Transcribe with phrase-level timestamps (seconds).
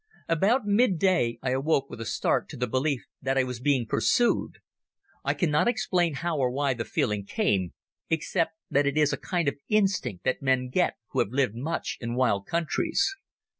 [0.27, 4.53] About midday I awoke with a start to the belief that I was being pursued.
[5.23, 7.73] I cannot explain how or why the feeling came,
[8.09, 11.99] except that it is a kind of instinct that men get who have lived much
[12.01, 13.15] in wild countries.